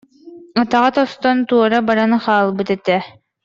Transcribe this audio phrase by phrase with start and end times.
[0.61, 2.97] атаҕа тостон туора баран хаалбыт этэ